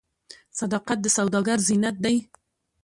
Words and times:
صداقت 0.59 0.97
د 1.01 1.07
سوداګر 1.17 1.57
زینت 1.67 1.95
دی. 2.05 2.15